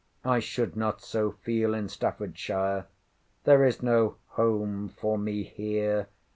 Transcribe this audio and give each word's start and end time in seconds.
I 0.25 0.39
should 0.39 0.75
not 0.75 1.03
so 1.03 1.29
feel 1.43 1.75
in 1.75 1.87
Staffordshire. 1.87 2.87
There 3.43 3.63
is 3.63 3.83
no 3.83 4.15
home 4.29 4.89
for 4.89 5.15
me 5.15 5.43
here. 5.43 6.07